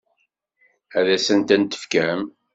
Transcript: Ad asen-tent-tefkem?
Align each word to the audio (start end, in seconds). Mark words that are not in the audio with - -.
Ad 0.97 1.07
asen-tent-tefkem? 1.15 2.21